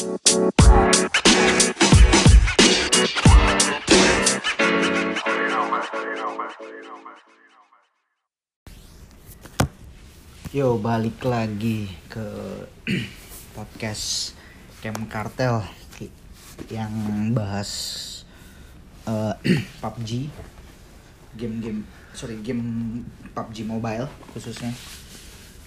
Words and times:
Yo 0.00 0.08
balik 10.80 11.20
lagi 11.20 11.92
ke 12.08 12.24
podcast 13.60 14.32
Camp 14.80 15.04
Kartel 15.12 15.68
yang 16.72 16.96
bahas 17.36 17.68
eh, 19.04 19.36
PUBG, 19.84 20.32
game-game 21.36 21.84
sorry 22.16 22.40
game 22.40 23.04
PUBG 23.36 23.68
Mobile 23.68 24.08
khususnya. 24.32 24.72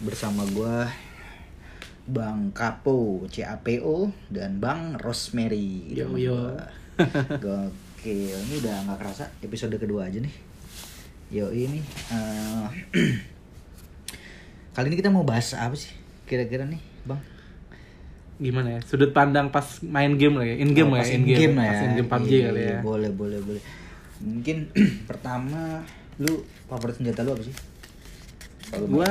Bersama 0.02 0.42
gua 0.50 0.90
Bang 2.04 2.52
Kapo 2.52 3.24
CAPO 3.28 4.12
dan 4.28 4.60
Bang 4.60 5.00
Rosemary. 5.00 5.88
Yo, 5.90 6.12
yo. 6.14 6.52
Gokil, 7.44 8.36
ini 8.36 8.56
udah 8.60 8.76
nggak 8.86 8.98
kerasa 9.00 9.32
episode 9.40 9.76
kedua 9.76 10.12
aja 10.12 10.20
nih. 10.20 10.34
Yo 11.32 11.50
ini 11.50 11.82
eh, 12.12 12.66
kali 14.76 14.86
ini 14.88 14.98
kita 14.98 15.10
mau 15.10 15.24
bahas 15.24 15.56
apa 15.56 15.74
sih 15.74 15.90
kira-kira 16.24 16.64
nih, 16.64 16.82
Bang? 17.04 17.22
gimana 18.34 18.76
ya 18.76 18.80
sudut 18.84 19.14
pandang 19.14 19.48
pas 19.48 19.64
main 19.86 20.10
game 20.18 20.36
lah 20.36 20.44
ya 20.44 20.58
in 20.58 20.74
game 20.74 20.90
Oh, 20.90 20.98
lah 20.98 21.06
pas 21.06 21.08
ya 21.08 21.16
in 21.16 21.24
game 21.24 21.54
lah 21.54 21.64
pas 21.64 21.78
ya. 21.78 21.86
in 21.86 21.92
game 21.96 22.10
PUBG 22.10 22.32
Iya, 22.34 22.46
kali 22.50 22.62
ya 22.66 22.78
Boleh, 22.82 23.12
boleh, 23.14 23.40
boleh. 23.40 23.62
Mungkin 24.20 24.58
pertama 25.10 25.86
lu 26.18 26.42
favorit 26.66 26.98
senjata 26.98 27.22
lu 27.22 27.38
apa 27.38 27.44
sih? 27.46 27.56
Kalau 28.68 28.90
gua 28.90 29.10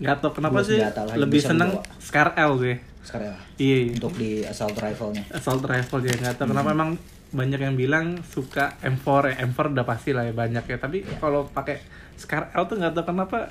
nggak 0.00 0.16
tau 0.18 0.30
kenapa 0.30 0.58
sih 0.60 0.80
lebih 1.14 1.38
seneng. 1.38 1.76
Scar 1.98 2.32
L 2.34 2.56
gue 2.56 2.80
sekarang 3.00 3.28
ya, 3.28 3.36
iya 3.58 3.76
iya. 3.82 3.92
untuk 3.94 4.12
di 4.14 4.30
assault 4.42 4.74
rifle-nya. 4.74 5.24
assault 5.30 5.62
rifle 5.62 6.00
ya 6.00 6.14
nggak 6.14 6.34
tau 6.34 6.44
Hmm. 6.44 6.52
kenapa 6.52 6.68
emang 6.70 6.90
banyak 7.30 7.60
yang 7.60 7.74
bilang 7.74 8.06
suka 8.24 8.76
M4 8.80 9.06
ya 9.26 9.46
M4 9.46 9.58
udah 9.70 9.84
pasti 9.84 10.10
lah 10.10 10.22
ya 10.22 10.32
banyak 10.32 10.60
ya 10.62 10.76
tapi 10.76 11.00
Iya. 11.00 11.16
kalau 11.16 11.46
pakai 11.46 11.78
Scar 12.14 12.50
L 12.50 12.64
tuh 12.64 12.76
nggak 12.76 12.92
tau 12.92 13.04
kenapa 13.04 13.48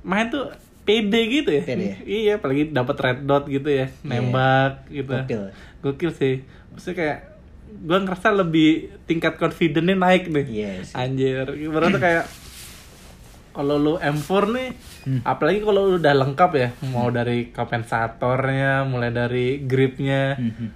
main 0.00 0.26
tuh 0.26 0.48
pede 0.80 1.20
gitu 1.28 1.50
ya 1.50 1.62
Pede 1.62 1.84
ya? 1.84 1.96
iya 2.02 2.32
apalagi 2.34 2.68
dapat 2.68 2.96
red 2.98 3.18
dot 3.22 3.44
gitu 3.46 3.68
ya 3.68 3.86
nembak 4.00 4.88
gitu 4.88 5.12
Gokil. 5.12 5.42
gokil 5.80 6.10
sih 6.12 6.34
maksudnya 6.68 6.96
kayak 6.96 7.18
gua 7.80 7.98
ngerasa 8.00 8.32
lebih 8.32 8.70
tingkat 9.04 9.36
confidence-nya 9.36 9.94
naik 9.94 10.26
nih 10.26 10.46
Iya 10.48 10.70
sih. 10.82 10.94
Anjir, 10.94 11.44
berarti 11.68 11.98
kayak 11.98 12.24
kalau 13.50 13.74
lu 13.76 13.94
M4 13.96 14.30
nih, 14.48 14.68
Hmm. 15.08 15.24
apalagi 15.24 15.62
kalau 15.62 15.96
udah 15.96 16.12
lengkap 16.12 16.50
ya, 16.52 16.68
mau 16.86 17.08
dari 17.08 17.48
kompensatornya, 17.48 18.84
mulai 18.84 19.08
dari 19.08 19.56
gripnya, 19.58 20.36
Mhm. 20.36 20.68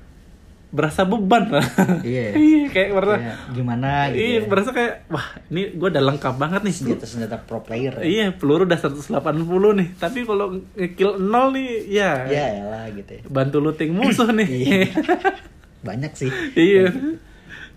berasa 0.70 1.04
beban 1.04 1.52
lah. 1.52 1.60
Iya. 2.02 2.32
iya, 2.32 2.62
kayak 2.66 2.90
berasa 2.90 3.14
Kayak 3.14 3.36
gimana 3.52 3.90
gitu. 4.08 4.16
Iya, 4.16 4.32
ya. 4.32 4.48
berasa 4.48 4.70
kayak 4.70 4.92
wah, 5.06 5.26
ini 5.46 5.76
gua 5.76 5.92
udah 5.92 6.04
lengkap 6.06 6.34
banget 6.34 6.60
nih. 6.62 6.74
senjata-senjata 6.74 7.36
pro 7.42 7.60
player. 7.60 7.92
ya. 7.94 8.02
Iya, 8.02 8.26
peluru 8.32 8.64
udah 8.64 8.80
180 8.80 9.20
nih. 9.74 9.88
Tapi 9.94 10.24
kalau 10.24 10.46
ngekill 10.72 11.20
0 11.20 11.52
nih, 11.52 11.68
ya, 11.92 12.24
Ya 12.24 12.44
elah 12.58 12.88
gitu 12.88 13.12
ya. 13.12 13.22
bantu 13.28 13.60
looting 13.60 13.92
musuh 13.92 14.32
nih. 14.32 14.48
Iya. 14.48 14.80
Banyak 15.84 16.12
sih. 16.14 16.32
iya. 16.54 16.88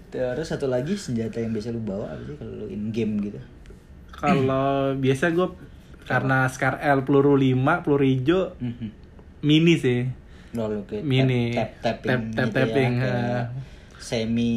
Terus 0.08 0.48
satu 0.48 0.66
lagi 0.66 0.96
senjata 0.96 1.38
yang 1.38 1.52
biasa 1.52 1.70
lu 1.70 1.82
bawa 1.82 2.08
apa 2.08 2.24
sih 2.24 2.38
kalau 2.38 2.54
lu 2.56 2.66
in 2.70 2.96
game 2.96 3.20
gitu? 3.20 3.40
Kalau 4.10 4.96
biasa 4.96 5.28
gue 5.30 5.48
karena 6.06 6.46
Scar 6.48 6.80
L 6.80 7.02
peluru 7.02 7.34
5, 7.34 7.54
peluru 7.82 8.06
hijau 8.06 8.54
Mhm. 8.58 8.88
mini 9.42 9.76
sih. 9.76 10.02
Kayak 10.56 11.04
Mini. 11.04 11.52
tap 11.52 11.70
tapping 11.84 12.08
Tap- 12.08 12.32
tap- 12.32 12.48
gitu 12.48 12.56
tapping, 12.56 12.92
ya, 12.96 13.12
ha. 13.12 13.42
semi 14.00 14.54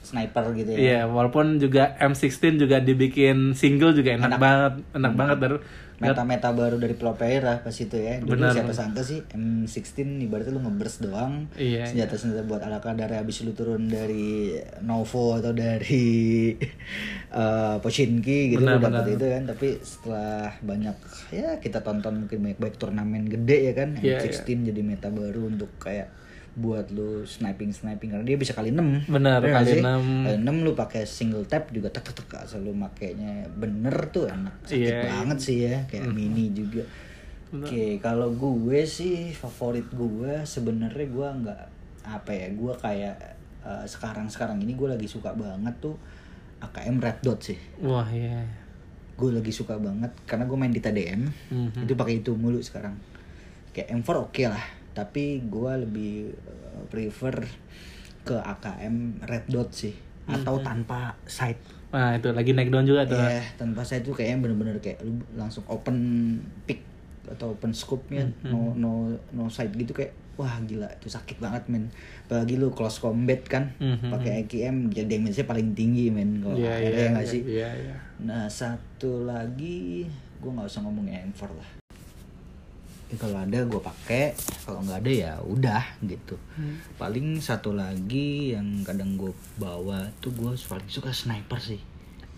sniper 0.00 0.44
gitu 0.56 0.70
ya. 0.72 0.78
Iya, 0.78 1.00
walaupun 1.06 1.60
juga 1.60 1.94
M16 2.00 2.56
juga 2.56 2.80
dibikin 2.80 3.52
single 3.52 3.92
juga 3.92 4.16
enak, 4.16 4.26
Enak. 4.26 4.32
Hmm. 4.32 4.42
banget, 4.42 4.72
enak 4.96 5.12
banget 5.14 5.36
baru. 5.38 5.56
Meta-meta 6.00 6.48
baru 6.56 6.80
dari 6.80 6.96
pro 6.96 7.12
player 7.12 7.44
lah 7.44 7.60
pas 7.60 7.76
itu 7.76 7.92
ya. 7.92 8.24
Dulu 8.24 8.40
Benar, 8.40 8.56
siapa 8.56 8.72
sangka 8.72 9.04
sih 9.04 9.20
M16 9.36 10.24
ibaratnya 10.24 10.56
lu 10.56 10.64
ngeburst 10.64 11.04
doang. 11.04 11.52
Iya, 11.60 11.84
Senjata-senjata 11.84 12.48
buat 12.48 12.64
ala 12.64 12.80
kadar 12.80 13.12
habis 13.12 13.44
lu 13.44 13.52
turun 13.52 13.84
dari 13.92 14.56
Novo 14.80 15.36
atau 15.36 15.52
dari 15.52 16.56
eh 17.36 17.76
Pochinki 17.84 18.56
gitu 18.56 18.64
Benar, 18.64 18.80
lu 18.80 18.88
dapet 18.88 19.20
itu 19.20 19.26
kan. 19.28 19.42
Tapi 19.44 19.68
setelah 19.84 20.56
banyak 20.64 20.96
ya 21.36 21.48
kita 21.60 21.84
tonton 21.84 22.24
mungkin 22.24 22.38
banyak-banyak 22.48 22.76
turnamen 22.80 23.28
gede 23.28 23.58
ya 23.68 23.72
kan. 23.76 24.00
Iya, 24.00 24.24
M16 24.24 24.72
jadi 24.72 24.80
meta 24.80 25.12
baru 25.12 25.52
untuk 25.52 25.68
kayak 25.76 26.08
buat 26.50 26.90
lu 26.90 27.22
sniping 27.22 27.70
sniping 27.70 28.10
karena 28.10 28.26
dia 28.26 28.34
bisa 28.34 28.50
kali 28.50 28.74
6 28.74 29.06
Benar, 29.06 29.38
kali 29.38 29.78
enam. 29.78 30.02
kali 30.26 30.36
6 30.42 30.66
lu 30.66 30.72
pakai 30.72 31.02
single 31.02 31.44
tap 31.44 31.70
juga 31.70 31.86
tek 31.88 32.02
tek 32.02 32.16
tek 32.16 32.42
asal 32.42 32.60
lu 32.60 32.72
makainya 32.72 33.46
bener 33.52 33.94
tuh 34.08 34.26
enak. 34.26 34.54
Sakit 34.64 34.82
Iya, 34.82 34.98
banget 35.06 35.38
sih 35.38 35.56
ya 35.64 35.76
kayak 35.86 36.10
mini 36.10 36.50
juga. 36.50 36.82
Oke 37.50 37.98
kalau 37.98 38.30
gue 38.30 38.82
sih 38.82 39.30
favorit 39.30 39.86
gue 39.88 40.42
sebenarnya 40.42 41.06
gue 41.06 41.28
nggak 41.42 41.62
apa 42.02 42.30
ya 42.30 42.46
gue 42.48 42.72
kayak 42.76 43.16
sekarang 43.84 44.26
sekarang 44.26 44.58
ini 44.58 44.72
gue 44.72 44.88
lagi 44.88 45.04
suka 45.04 45.30
banget 45.30 45.74
tuh 45.78 45.94
AKM 46.60 46.96
Red 46.98 47.18
Dot 47.20 47.40
sih. 47.40 47.58
Wah, 47.80 48.06
iya. 48.06 48.42
gue 49.14 49.30
lagi 49.30 49.52
suka 49.52 49.76
banget 49.76 50.08
karena 50.24 50.44
gue 50.44 50.56
main 50.56 50.72
di 50.72 50.80
TDM 50.80 51.28
Mhm. 51.46 51.84
itu 51.84 51.92
pakai 51.92 52.18
itu 52.18 52.32
mulu 52.32 52.56
sekarang. 52.58 52.96
Kayak 53.70 54.00
M4 54.00 54.08
oke 54.18 54.42
lah 54.44 54.64
tapi 55.00 55.24
gue 55.42 55.72
lebih 55.80 56.12
uh, 56.44 56.84
prefer 56.86 57.40
ke 58.20 58.36
AKM 58.36 59.24
Red 59.24 59.48
Dot 59.48 59.72
sih 59.72 59.96
atau 60.26 60.60
tanpa 60.60 61.16
sight 61.24 61.56
Nah, 61.90 62.14
itu 62.14 62.30
lagi 62.30 62.54
naik 62.54 62.70
down 62.70 62.86
juga 62.86 63.02
tuh. 63.02 63.18
Iya, 63.18 63.42
tanpa 63.58 63.82
sight 63.82 64.06
tuh 64.06 64.14
kayaknya 64.14 64.46
bener-bener 64.46 64.78
kayak 64.78 65.02
lu 65.02 65.18
langsung 65.34 65.66
open 65.66 65.98
pick 66.62 66.86
atau 67.26 67.50
open 67.50 67.70
scope-nya 67.70 68.22
no 68.44 68.74
no 68.74 69.10
no 69.30 69.46
sight 69.46 69.74
gitu 69.74 69.90
kayak 69.90 70.14
wah 70.34 70.54
gila 70.62 70.86
itu 70.86 71.06
sakit 71.06 71.36
banget 71.36 71.66
men 71.66 71.90
apalagi 72.24 72.54
lu 72.56 72.70
close 72.70 72.96
combat 72.96 73.42
kan 73.42 73.74
Mhm. 73.76 74.06
pakai 74.06 74.32
AKM 74.40 74.76
jadi 74.88 75.18
damage-nya 75.18 75.44
paling 75.44 75.74
tinggi 75.74 76.08
men 76.08 76.38
kalau 76.38 76.54
Iya, 76.54 76.78
ada 76.78 76.90
iya, 76.96 77.06
nggak 77.10 77.26
iya, 77.26 77.32
sih 77.34 77.42
Iya, 77.42 77.70
iya. 77.74 77.96
Nah 78.22 78.46
satu 78.46 79.26
lagi 79.26 80.06
gue 80.38 80.50
nggak 80.50 80.66
usah 80.66 80.80
ngomongin 80.80 81.26
M4 81.28 81.42
lah. 81.50 81.68
Ya, 83.10 83.16
kalau 83.16 83.36
ada 83.36 83.58
gue 83.60 83.80
pakai, 83.80 84.38
kalau 84.62 84.80
nggak 84.80 85.02
ada 85.02 85.10
ya 85.10 85.32
udah 85.42 85.82
gitu. 86.00 86.38
Paling 86.94 87.38
satu 87.38 87.70
lagi 87.70 88.54
yang 88.54 88.82
kadang 88.82 89.14
gue 89.14 89.30
bawa 89.56 90.06
tuh 90.18 90.30
gue 90.30 90.54
paling 90.56 90.86
suka 90.86 91.10
sniper 91.10 91.58
sih. 91.58 91.82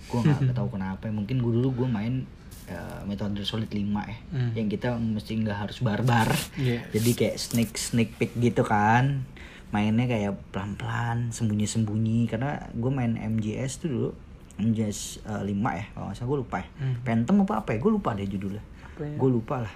Gue 0.06 0.20
nggak 0.20 0.52
tahu 0.56 0.72
kenapa. 0.72 1.06
Mungkin 1.06 1.38
gue 1.38 1.52
dulu 1.52 1.84
gue 1.84 1.88
main 1.88 2.24
uh, 2.66 3.04
Metal 3.04 3.28
Gear 3.30 3.44
Solid 3.44 3.68
5 3.68 3.76
ya, 3.76 4.16
Hmm. 4.32 4.50
yang 4.54 4.66
kita 4.66 4.96
mesti 4.96 5.36
nggak 5.36 5.58
harus 5.60 5.78
barbar. 5.78 6.32
Iya. 6.56 6.88
Jadi 6.88 7.10
kayak 7.12 7.36
sneak 7.36 7.70
sneak 7.76 8.16
peek 8.16 8.32
gitu 8.34 8.64
kan. 8.64 9.28
Mainnya 9.68 10.04
kayak 10.04 10.36
pelan-pelan, 10.52 11.32
sembunyi-sembunyi 11.32 12.28
karena 12.28 12.68
gue 12.72 12.88
main 12.88 13.12
MGS 13.12 13.80
tuh 13.80 13.88
dulu 13.88 14.08
MGS 14.54 15.20
5 15.24 15.48
ya, 15.48 15.84
kalau 15.90 16.04
nggak 16.08 16.16
salah 16.16 16.28
gue 16.28 16.38
lupa 16.40 16.56
ya. 16.60 16.68
Hmm. 16.76 16.96
Phantom 17.04 17.36
apa 17.44 17.54
apa 17.60 17.68
ya? 17.72 17.78
Gue 17.78 17.92
lupa 17.92 18.12
deh 18.12 18.24
judulnya. 18.24 18.64
Ya? 18.96 19.16
Gue 19.16 19.28
lupa 19.28 19.64
lah. 19.64 19.74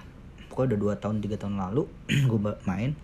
Pokoknya 0.57 0.73
udah 0.73 0.97
2 0.97 1.03
tahun 1.05 1.15
3 1.21 1.37
tahun 1.37 1.55
lalu 1.61 1.85
gue 2.33 2.39
main. 2.65 2.97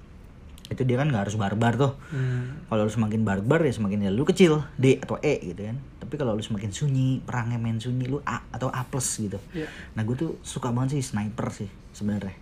Itu 0.74 0.82
dia 0.90 0.98
kan 0.98 1.06
nggak 1.06 1.30
harus 1.30 1.38
barbar 1.38 1.78
tuh. 1.78 1.94
Hmm. 2.10 2.66
Kalau 2.66 2.90
lu 2.90 2.90
semakin 2.90 3.22
barbar 3.22 3.62
ya 3.62 3.70
semakin 3.70 4.10
ya 4.10 4.12
lu 4.12 4.26
kecil 4.26 4.66
D 4.74 4.98
atau 4.98 5.22
E 5.22 5.38
gitu 5.54 5.70
kan. 5.70 5.78
Tapi 6.02 6.18
kalau 6.18 6.34
lu 6.34 6.42
semakin 6.42 6.74
sunyi, 6.74 7.22
perangnya 7.22 7.62
main 7.62 7.78
sunyi 7.78 8.10
lu 8.10 8.26
A 8.26 8.42
atau 8.50 8.74
A 8.74 8.82
plus 8.90 9.06
gitu. 9.22 9.38
Iya. 9.54 9.70
Nah 9.94 10.02
gue 10.02 10.18
tuh 10.18 10.42
suka 10.42 10.74
banget 10.74 10.98
sih 10.98 11.14
sniper 11.14 11.54
sih 11.54 11.70
sebenarnya. 11.94 12.34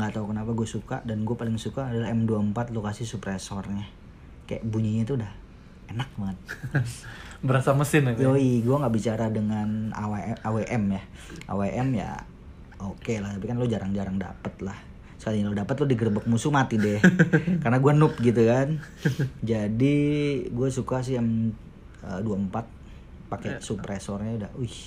Nggak 0.00 0.16
tahu 0.16 0.32
kenapa 0.32 0.50
gue 0.56 0.64
suka 0.64 0.96
dan 1.04 1.28
gue 1.28 1.36
paling 1.36 1.60
suka 1.60 1.92
adalah 1.92 2.08
M24 2.08 2.72
lokasi 2.72 3.04
suppressornya. 3.04 3.84
Kayak 4.48 4.64
bunyinya 4.64 5.04
tuh 5.04 5.20
udah 5.20 5.32
enak 5.92 6.08
banget. 6.16 6.38
Berasa 7.44 7.76
mesin 7.76 8.16
ya. 8.16 8.32
Yoi, 8.32 8.64
gue 8.64 8.76
nggak 8.80 8.94
bicara 8.96 9.28
dengan 9.28 9.92
AWM, 9.92 10.40
AWM 10.40 10.84
ya. 10.88 11.02
AWM 11.52 11.88
ya 12.00 12.32
oke 12.80 13.14
lah, 13.20 13.36
tapi 13.36 13.44
kan 13.46 13.56
lo 13.60 13.66
jarang-jarang 13.68 14.16
dapet 14.18 14.54
lah. 14.64 14.78
Sekali 15.20 15.44
lo 15.44 15.54
dapet 15.54 15.76
lo 15.78 15.86
digerebek 15.86 16.26
musuh 16.26 16.50
mati 16.50 16.80
deh. 16.80 16.98
Karena 17.62 17.78
gue 17.78 17.92
noob 17.94 18.14
gitu 18.18 18.42
kan. 18.48 18.80
Jadi 19.42 19.96
gue 20.48 20.68
suka 20.72 21.04
sih 21.04 21.18
M24 21.18 22.56
pakai 23.30 23.58
suppressornya 23.62 24.46
udah, 24.46 24.50
wih, 24.60 24.78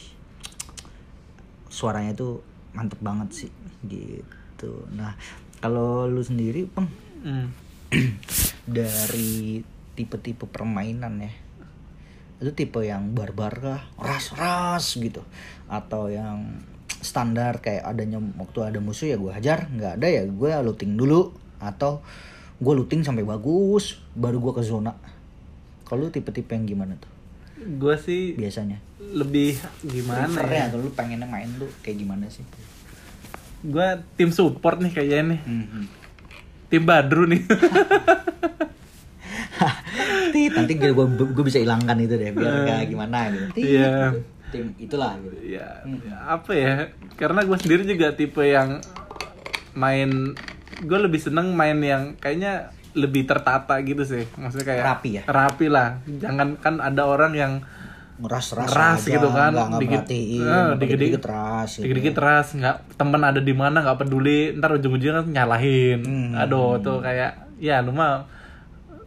suaranya 1.68 2.16
tuh 2.16 2.44
mantep 2.76 3.00
banget 3.00 3.30
sih 3.46 3.52
gitu. 3.88 4.88
Nah 4.94 5.16
kalau 5.58 6.06
lu 6.06 6.22
sendiri, 6.22 6.68
peng 6.70 6.90
Hmm. 7.18 7.50
dari 8.78 9.60
tipe-tipe 9.98 10.46
permainan 10.46 11.18
ya 11.18 11.34
itu 12.38 12.54
tipe 12.54 12.86
yang 12.86 13.18
barbar 13.18 13.54
kah 13.58 13.82
ras-ras 13.98 15.02
gitu 15.02 15.26
atau 15.66 16.06
yang 16.14 16.62
standar 17.08 17.64
kayak 17.64 17.88
adanya 17.88 18.20
waktu 18.36 18.60
ada 18.68 18.80
musuh 18.84 19.08
ya 19.08 19.16
gue 19.16 19.32
hajar 19.32 19.72
nggak 19.72 20.04
ada 20.04 20.08
ya 20.12 20.28
gue 20.28 20.52
looting 20.68 21.00
dulu 21.00 21.32
atau 21.64 22.04
gue 22.58 22.74
looting 22.74 23.06
sampai 23.06 23.22
bagus 23.22 24.02
baru 24.18 24.42
gue 24.42 24.54
ke 24.58 24.64
zona. 24.66 24.94
Kalau 25.88 26.10
lu 26.10 26.12
tipe-tipe 26.12 26.52
yang 26.52 26.68
gimana 26.68 27.00
tuh? 27.00 27.10
Gue 27.80 27.96
sih 27.98 28.36
biasanya. 28.36 28.84
lebih 29.08 29.56
gimana 29.88 30.28
Prefernya 30.28 30.58
ya 30.58 30.66
atau 30.68 30.84
lu 30.84 30.92
pengennya 30.92 31.30
main 31.32 31.48
tuh 31.56 31.72
kayak 31.80 32.04
gimana 32.04 32.28
sih? 32.28 32.44
Gue 33.64 34.04
tim 34.20 34.36
support 34.36 34.84
nih 34.84 34.92
kayaknya 34.92 35.38
nih. 35.38 35.42
Mhm. 35.48 35.84
tim 36.68 36.84
Badru 36.84 37.24
nih. 37.24 37.40
Nanti 40.58 40.74
gue 40.76 40.92
gue 40.92 41.46
bisa 41.46 41.62
hilangkan 41.62 41.98
itu 42.04 42.20
deh 42.20 42.36
biar 42.36 42.68
gak 42.68 42.92
gimana 42.92 43.32
gitu. 43.32 43.48
Iya. 43.64 44.12
gitu. 44.12 44.37
Tim 44.48 44.72
itulah 44.78 45.16
gitu 45.18 45.38
ya 45.50 45.84
apa 46.26 46.52
ya 46.52 46.74
karena 47.14 47.44
gue 47.44 47.58
sendiri 47.58 47.84
juga 47.84 48.12
tipe 48.12 48.42
yang 48.42 48.80
main 49.74 50.34
gue 50.80 51.00
lebih 51.00 51.18
seneng 51.18 51.52
main 51.52 51.78
yang 51.78 52.04
kayaknya 52.16 52.72
lebih 52.94 53.26
tertata 53.26 53.78
gitu 53.82 54.02
sih 54.02 54.26
maksudnya 54.36 54.66
kayak 54.66 54.84
Rapi 54.84 55.10
ya? 55.14 55.24
rapi 55.26 55.66
lah 55.68 56.02
jangan 56.10 56.58
kan 56.58 56.80
ada 56.80 57.06
orang 57.06 57.34
yang 57.34 57.54
Ngeras 58.18 58.50
aja, 59.06 59.14
gitu 59.14 59.30
kan, 59.30 59.54
nggak 59.54 59.78
dikit- 59.78 60.10
eh, 60.10 60.18
dikit 60.18 60.74
dikit-dikit- 60.74 61.22
dikit 61.22 61.24
ras 61.28 61.70
gitu. 61.70 61.84
dikit-dikit 61.86 62.14
teras 62.18 62.48
nggak 62.50 62.76
temen 62.98 63.22
ada 63.22 63.38
di 63.38 63.54
mana 63.54 63.78
nggak 63.80 63.98
peduli 64.02 64.58
ntar 64.58 64.74
ujung-ujungnya 64.74 65.22
kan 65.22 65.28
nyalahin 65.30 66.00
Hmm. 66.02 66.34
aduh 66.34 66.82
tuh 66.82 66.98
kayak 66.98 67.54
ya 67.62 67.78
lu 67.80 67.94
mah 67.94 68.26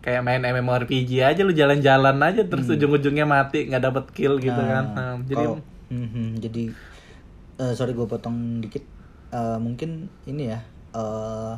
kayak 0.00 0.22
main 0.22 0.40
MMORPG 0.40 1.20
aja 1.20 1.40
lu 1.40 1.52
jalan-jalan 1.52 2.16
aja 2.18 2.42
terus 2.42 2.66
ujung-ujungnya 2.66 3.24
mati 3.24 3.64
nggak 3.64 3.82
dapet 3.82 4.04
kill 4.10 4.36
gitu 4.36 4.54
Hmm. 4.54 4.64
Nah, 4.64 4.74
kan 4.74 4.84
Nah, 4.90 5.14
jadi 5.22 5.44
kalau- 5.46 5.62
Mhm, 5.88 6.26
jadi 6.38 6.62
eh, 7.58 7.72
sorry 7.74 7.92
gue 7.92 8.04
potong 8.04 8.36
dikit. 8.58 8.80
Eh, 9.28 9.58
mungkin 9.58 10.06
ini 10.24 10.48
ya 10.48 10.58
eh 10.90 11.54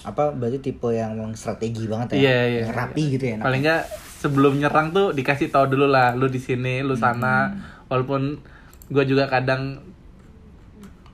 apa 0.00 0.30
berarti 0.30 0.58
tipe 0.62 0.88
yang 0.90 1.12
memang 1.12 1.34
strategi 1.34 1.84
banget 1.84 2.14
ya? 2.14 2.16
Iya, 2.16 2.36
iya, 2.46 2.60
yang 2.62 2.72
rapi 2.72 3.02
gitu 3.10 3.24
ya 3.26 3.36
paling 3.38 3.60
nggak 3.60 3.82
sebelum 4.18 4.56
nyerang 4.56 4.90
tuh 4.90 5.10
dikasih 5.10 5.48
tahu 5.48 5.66
dulu 5.68 5.86
lah 5.86 6.12
lu 6.12 6.26
di 6.26 6.38
sini 6.38 6.80
lu 6.80 6.94
sana. 6.94 7.48
Hmm. 7.48 7.58
walaupun 7.86 8.38
gue 8.86 9.04
juga 9.04 9.26
kadang 9.26 9.82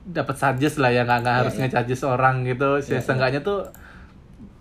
dapat 0.03 0.35
suggest 0.35 0.77
lah 0.77 0.89
ya 0.89 1.03
nggak 1.03 1.19
nggak 1.19 1.33
Iya, 1.33 1.41
harus 1.41 1.53
iya. 1.53 1.61
nge-charges 1.63 2.01
orang 2.03 2.35
gitu. 2.43 2.69
Ya, 2.81 2.99
seenggaknya 2.99 3.41
tuh 3.41 3.67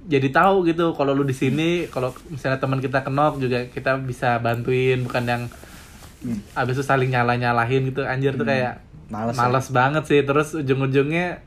jadi 0.06 0.28
tahu 0.30 0.64
gitu 0.64 0.94
kalau 0.94 1.10
lu 1.10 1.22
di 1.22 1.32
sini 1.32 1.68
kalau 1.86 2.10
misalnya 2.26 2.56
teman 2.56 2.78
kita 2.78 3.02
kenok 3.02 3.36
juga 3.36 3.66
kita 3.66 3.98
bisa 3.98 4.38
bantuin 4.38 5.02
bukan 5.02 5.24
yang 5.24 5.42
Hmm. 6.16 6.40
abis 6.56 6.80
itu 6.80 6.82
saling 6.82 7.12
nyala 7.12 7.36
nyalahin 7.36 7.86
gitu. 7.86 8.00
Anjir 8.02 8.34
tuh 8.34 8.42
kayak 8.42 8.80
Males 9.06 9.36
ya. 9.36 9.38
males 9.38 9.66
banget 9.68 10.02
sih. 10.06 10.24
Terus 10.24 10.56
ujung-ujungnya 10.56 11.44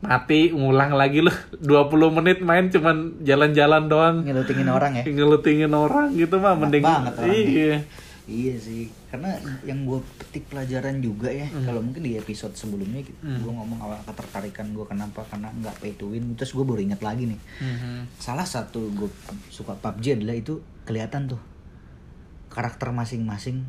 mati 0.00 0.50
ngulang 0.50 0.92
lagi 0.92 1.22
lu. 1.22 1.30
20 1.62 1.88
menit 2.10 2.42
main 2.42 2.68
cuman 2.68 3.22
jalan-jalan 3.22 3.86
doang. 3.86 4.16
Ngelutingin 4.26 4.66
orang 4.66 4.92
ya? 4.98 5.04
Ngelutingin 5.06 5.70
orang 5.70 6.10
gitu 6.12 6.36
mah 6.36 6.58
mending 6.58 6.82
banget 6.82 7.12
iya 7.22 7.86
Iya 8.30 8.54
sih, 8.56 8.86
karena 9.10 9.34
yang 9.60 9.82
gue 9.82 9.98
petik 10.16 10.46
pelajaran 10.46 11.02
juga 11.02 11.26
ya, 11.26 11.42
Hmm. 11.44 11.66
kalau 11.66 11.82
mungkin 11.82 11.98
di 12.00 12.14
episode 12.14 12.54
sebelumnya 12.54 13.02
gitu, 13.02 13.18
gue 13.18 13.50
ngomong 13.50 13.82
awal 13.82 13.98
ketertarikan 14.04 14.70
gue 14.70 14.86
kenapa 14.86 15.26
karena 15.26 15.50
nggak 15.52 15.74
pay 15.76 15.90
to 15.92 16.06
win, 16.06 16.38
terus 16.38 16.54
gue 16.54 16.62
baru 16.62 16.78
ingat 16.78 17.02
lagi 17.02 17.26
nih, 17.26 17.40
Mhm. 17.58 18.06
salah 18.16 18.46
satu 18.46 18.86
gue 18.88 19.10
suka 19.48 19.74
PUBG 19.74 20.14
adalah 20.14 20.38
itu 20.38 20.62
kelihatan 20.84 21.26
tuh 21.26 21.42
karakter 22.46 22.90
masing-masing 22.90 23.66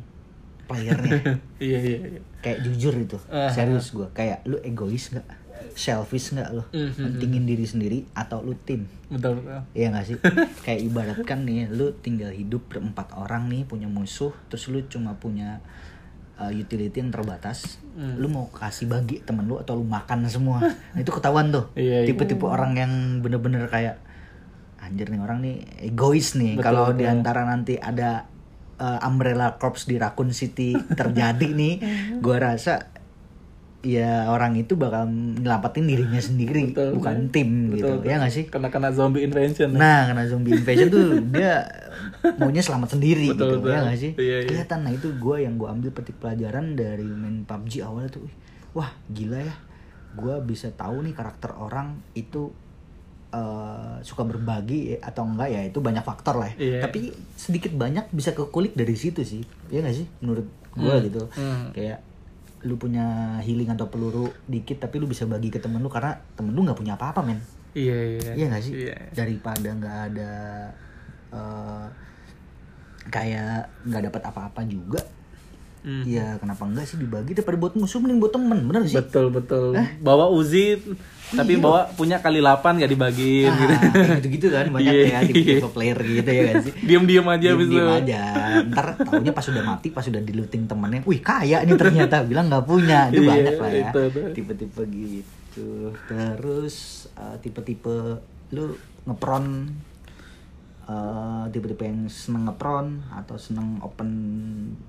playernya, 0.64 1.10
iya 1.58 1.78
iya 1.80 1.98
iya. 2.08 2.20
kayak 2.38 2.62
jujur 2.62 2.94
itu, 2.96 3.18
serius 3.50 3.90
gue, 3.90 4.06
kayak 4.12 4.46
lu 4.46 4.62
egois 4.62 5.10
nggak, 5.10 5.26
selfish 5.72 6.34
nggak 6.34 6.50
lo, 6.50 6.64
Mhm. 6.70 6.98
mentingin 6.98 7.44
diri 7.44 7.64
sendiri 7.64 7.98
atau 8.12 8.40
lu 8.40 8.54
tim, 8.58 8.84
betul 9.06 9.40
betul 9.40 9.62
Iya 9.72 9.88
gak 9.92 10.04
sih? 10.04 10.16
Kayak 10.66 10.80
ibaratkan 10.86 11.42
nih, 11.42 11.70
lu 11.70 11.94
tinggal 11.98 12.30
hidup 12.30 12.66
berempat 12.66 13.14
orang 13.14 13.48
nih 13.48 13.62
punya 13.64 13.86
musuh, 13.86 14.30
terus 14.46 14.66
lu 14.68 14.82
cuma 14.86 15.14
punya 15.16 15.62
uh, 16.36 16.50
utility 16.50 16.98
yang 16.98 17.10
terbatas. 17.10 17.78
Hmm. 17.94 18.18
Lu 18.18 18.26
mau 18.26 18.48
kasih 18.48 18.88
bagi 18.88 19.20
temen 19.22 19.46
lu 19.46 19.60
atau 19.60 19.78
lu 19.78 19.84
makan 19.84 20.26
semua. 20.26 20.58
Nah 20.92 20.98
itu 20.98 21.12
ketahuan 21.12 21.52
tuh. 21.52 21.70
Iya, 21.78 22.02
iya. 22.02 22.08
Tipe-tipe 22.08 22.42
orang 22.44 22.72
yang 22.74 22.92
bener-bener 23.20 23.68
kayak 23.68 24.00
anjir 24.82 25.06
nih 25.08 25.20
orang 25.22 25.38
nih 25.40 25.56
egois 25.86 26.34
nih. 26.34 26.58
Kalau 26.58 26.90
di 26.90 27.06
antara 27.06 27.46
nanti 27.46 27.78
ada 27.78 28.26
uh, 28.82 28.98
Umbrella 29.06 29.54
Corps 29.54 29.86
di 29.86 29.94
Raccoon 29.94 30.34
City 30.34 30.74
terjadi 30.74 31.48
nih, 31.62 31.74
gua 32.18 32.42
rasa 32.42 32.90
ya 33.82 34.30
orang 34.30 34.54
itu 34.54 34.74
bakal 34.74 35.10
nyelamatin 35.10 35.84
dirinya 35.84 36.18
sendiri, 36.18 36.70
Betul, 36.70 36.94
bukan 36.94 37.16
betul. 37.20 37.32
tim 37.32 37.48
Betul, 37.66 37.74
gitu. 37.74 37.92
betul. 37.98 38.06
Ya 38.06 38.14
gak 38.16 38.30
sih? 38.30 38.44
kena 38.46 38.68
kena 38.68 38.88
zombie 38.90 39.22
invasion 39.22 39.74
Nah, 39.74 40.06
karena 40.06 40.24
zombie 40.24 40.54
invasion 40.54 40.86
tuh 40.88 41.02
dia 41.28 41.66
maunya 42.36 42.60
selamat 42.60 42.94
sendiri 42.94 43.26
Betul, 43.28 43.50
gitu, 43.50 43.56
betul. 43.58 43.68
ya 43.68 43.78
gak 43.82 43.98
sih? 43.98 44.12
Iya, 44.14 44.36
iya. 44.38 44.48
Kelihatan, 44.48 44.78
nah 44.80 44.92
itu 44.92 45.08
gue 45.12 45.36
yang 45.38 45.54
gue 45.56 45.66
ambil 45.66 45.90
petik 45.90 46.14
pelajaran 46.16 46.72
dari 46.72 47.04
main 47.04 47.42
PUBG 47.42 47.82
awalnya 47.82 48.10
tuh, 48.12 48.22
"Wih, 48.22 48.34
wah 48.72 48.90
gila 49.08 49.42
ya, 49.42 49.54
gue 50.12 50.34
bisa 50.42 50.70
tahu 50.70 51.02
nih 51.02 51.12
karakter 51.12 51.50
orang 51.52 51.98
itu 52.12 52.54
eh, 53.30 53.96
suka 54.02 54.22
berbagi 54.22 54.92
ya, 54.92 54.98
atau 55.02 55.24
enggak 55.24 55.48
ya 55.48 55.64
itu 55.64 55.80
banyak 55.80 56.04
faktor 56.04 56.36
lah. 56.36 56.52
ya. 56.52 56.60
Iya. 56.60 56.78
Tapi 56.84 57.00
sedikit 57.32 57.72
banyak 57.72 58.12
bisa 58.12 58.30
kekulik 58.30 58.72
dari 58.72 58.92
situ 58.92 59.24
sih, 59.24 59.40
ya 59.66 59.80
gak 59.80 59.96
sih? 59.96 60.04
Menurut 60.20 60.44
gue 60.70 60.84
Hmm. 60.92 61.00
gitu, 61.02 61.22
Hmm. 61.32 61.72
kayak 61.72 62.04
lu 62.62 62.78
punya 62.78 63.36
healing 63.42 63.70
atau 63.70 63.90
peluru 63.90 64.30
dikit 64.46 64.78
tapi 64.78 65.02
lu 65.02 65.06
bisa 65.06 65.26
bagi 65.26 65.50
ke 65.50 65.58
temen 65.58 65.82
lu 65.82 65.90
karena 65.90 66.14
temen 66.34 66.54
lu 66.54 66.62
nggak 66.62 66.78
punya 66.78 66.94
apa-apa 66.94 67.20
men 67.22 67.42
iya 67.74 67.96
iya 68.20 68.32
Iya 68.36 68.46
gak 68.52 68.62
sih? 68.62 68.72
iya 68.86 68.96
Daripada 69.10 69.68
nggak 69.72 69.98
ada 70.12 70.32
eh, 71.32 71.86
kayak 73.08 73.66
nggak 73.88 74.02
dapat 74.12 74.22
apa-apa 74.22 74.60
juga. 74.64 75.02
Hmm. 75.82 76.04
Ya 76.04 76.38
kenapa 76.38 76.62
enggak 76.62 76.86
sih 76.86 76.94
dibagi 76.94 77.32
daripada 77.32 77.58
buat 77.58 77.74
musuh 77.74 77.98
mending 77.98 78.18
buat 78.18 78.30
temen, 78.30 78.58
bener 78.64 78.86
sih? 78.86 78.94
betul 78.94 79.28
betul 79.28 79.74
bawa 79.98 80.30
uzi 80.30 80.78
tapi 81.28 81.56
Iya. 81.56 81.58
bawa 81.58 81.90
punya 81.90 82.20
kali 82.20 82.38
8 82.38 82.78
gak 82.78 82.86
dibagiin 82.88 83.48
Ah, 83.48 83.56
gitu 83.56 83.74
gitu-gitu 84.20 84.46
kan 84.48 84.68
banyak 84.68 84.92
Iya, 84.92 85.06
ya 85.08 85.18
di 85.24 85.32
iya. 85.34 85.56
tipe 85.56 85.68
player 85.68 85.98
gitu 85.98 86.28
ya 86.28 86.42
kan 86.44 86.54
sih. 86.60 86.72
diem 86.78 87.02
aja 87.24 87.48
Diem-diem 87.50 87.58
itu 87.64 87.82
aja. 87.82 88.22
Ntar 88.64 88.86
taunya 89.00 89.32
pas 89.32 89.42
udah 89.42 89.64
mati, 89.64 89.88
pas 89.88 90.04
udah 90.04 90.20
diluting 90.20 90.62
temennya, 90.64 91.00
wih 91.02 91.18
kaya 91.18 91.58
nih 91.62 91.74
ternyata 91.74 92.22
bilang 92.22 92.46
nggak 92.46 92.62
punya. 92.62 93.08
Itu 93.08 93.18
Iya, 93.18 93.30
banyak 93.32 93.54
lah 93.56 93.70
ya. 93.72 93.90
Tipe-tipe 94.30 94.82
gitu. 94.86 95.68
Terus 96.06 96.74
eh, 97.12 97.36
tipe-tipe 97.40 97.96
lu 98.52 98.76
ngepron 99.02 99.66
eh, 100.84 101.44
tipe-tipe 101.48 101.82
yang 101.82 102.04
seneng 102.04 102.44
ngepron 102.44 102.86
atau 103.08 103.36
seneng 103.36 103.78
open 103.78 104.10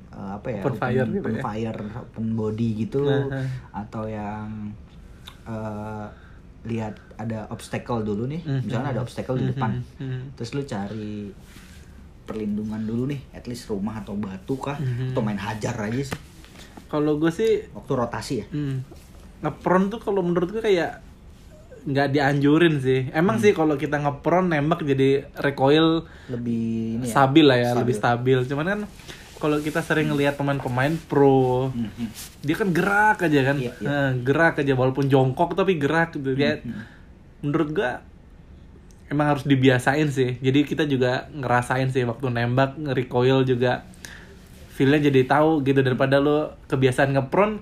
eh, 0.10 0.32
apa 0.34 0.48
ya 0.50 0.62
Open 0.62 0.76
fire 0.76 1.06
gitu 1.08 1.22
open 1.22 1.36
ya. 1.36 1.42
fire 1.44 1.82
open 2.02 2.26
body 2.34 2.70
gitu 2.80 3.02
Nah, 3.04 3.30
nah. 3.30 3.48
atau 3.76 4.04
yang 4.06 4.74
eh, 5.44 6.06
lihat 6.64 6.96
ada 7.16 7.46
obstacle 7.48 8.02
dulu 8.02 8.24
nih 8.26 8.42
Mhm. 8.42 8.62
misalnya 8.64 8.90
ada 8.90 9.02
obstacle 9.02 9.36
di 9.36 9.48
depan 9.48 9.84
Mhm. 9.98 10.34
terus 10.34 10.52
lu 10.52 10.64
cari 10.64 11.28
perlindungan 12.24 12.80
dulu 12.82 13.04
nih 13.06 13.20
at 13.32 13.44
least 13.46 13.68
rumah 13.68 14.00
atau 14.00 14.16
batu 14.16 14.56
kah 14.56 14.78
Mhm. 14.78 15.12
atau 15.12 15.22
main 15.22 15.36
hajar 15.38 15.76
aja 15.78 16.02
sih 16.06 16.20
kalau 16.88 17.18
gue 17.18 17.30
sih 17.30 17.68
waktu 17.70 17.92
rotasi 17.92 18.34
ya 18.38 18.46
Hmm. 18.48 18.80
Ngepron 19.42 19.92
tuh 19.92 20.00
kalau 20.00 20.24
menurut 20.24 20.48
gue 20.50 20.64
kayak 20.64 21.04
nggak 21.84 22.08
dianjurin 22.10 22.80
sih. 22.80 23.12
Emang 23.12 23.38
sih 23.38 23.52
kalau 23.52 23.76
kita 23.76 24.00
ngepron 24.00 24.48
nembak 24.48 24.82
jadi 24.82 25.28
recoil 25.36 26.08
lebih 26.26 26.98
ini 26.98 27.06
ya 27.06 27.12
stabil 27.12 27.44
lah 27.44 27.58
ya, 27.58 27.70
stabil. 27.70 27.80
lebih 27.84 27.96
stabil. 27.96 28.38
Cuman 28.48 28.66
kan 28.66 28.80
kalau 29.36 29.60
kita 29.60 29.84
sering 29.84 30.08
ngelihat 30.08 30.40
pemain-pemain 30.40 30.96
pro, 31.04 31.68
Mhm. 31.70 32.08
dia 32.40 32.56
kan 32.56 32.72
gerak 32.72 33.18
aja 33.22 33.40
kan, 33.44 33.58
Iya, 33.60 33.76
iya. 33.76 33.84
Nah, 33.84 34.10
gerak 34.18 34.56
aja 34.58 34.72
walaupun 34.72 35.12
jongkok 35.12 35.52
tapi 35.54 35.76
gerak 35.76 36.16
gitu. 36.16 36.32
Kayak 36.34 36.64
menurut 37.44 37.70
gue 37.70 37.90
emang 39.10 39.28
harus 39.30 39.44
dibiasain 39.44 40.08
sih. 40.08 40.40
Jadi 40.40 40.64
kita 40.64 40.88
juga 40.88 41.28
ngerasain 41.30 41.92
sih 41.92 42.02
waktu 42.02 42.32
nembak 42.32 42.80
nge-recoil 42.80 43.44
juga 43.44 43.84
feelnya 44.74 45.04
jadi 45.04 45.28
tahu 45.28 45.62
gitu 45.62 45.84
daripada 45.84 46.18
lo 46.18 46.56
kebiasaan 46.66 47.14
ngepron 47.14 47.62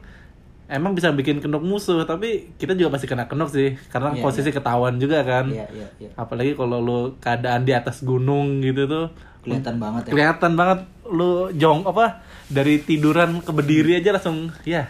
emang 0.71 0.95
bisa 0.95 1.11
bikin 1.11 1.43
kenok 1.43 1.59
musuh 1.61 2.07
tapi 2.07 2.55
kita 2.55 2.71
juga 2.79 2.95
pasti 2.95 3.11
kena 3.11 3.27
kenok 3.27 3.51
sih. 3.51 3.75
Karena 3.91 4.15
Iya, 4.15 4.23
posisi 4.23 4.49
ketahuan 4.55 4.95
juga 4.97 5.21
kan. 5.27 5.51
Iya 5.51 5.67
iya 5.75 5.87
iya. 5.99 6.09
Apalagi 6.15 6.55
kalau 6.55 6.79
lo 6.79 6.99
keadaan 7.19 7.67
di 7.67 7.75
atas 7.75 8.01
gunung 8.01 8.63
gitu 8.63 8.87
tuh. 8.87 9.11
Kelihatan 9.43 9.77
banget 9.77 10.07
ya. 10.07 10.11
Kelihatan 10.15 10.51
banget. 10.55 10.79
Lo 11.11 11.51
jong 11.51 11.83
apa 11.83 12.23
dari 12.47 12.79
tiduran 12.79 13.43
ke 13.43 13.51
berdiri 13.51 13.99
aja 13.99 14.15
langsung 14.15 14.55
ya 14.63 14.87